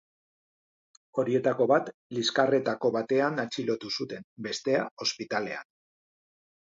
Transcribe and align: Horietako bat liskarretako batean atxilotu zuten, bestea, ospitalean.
Horietako 1.23 1.67
bat 1.73 1.91
liskarretako 2.19 2.91
batean 2.97 3.39
atxilotu 3.47 3.95
zuten, 4.01 4.27
bestea, 4.49 4.81
ospitalean. 5.07 5.71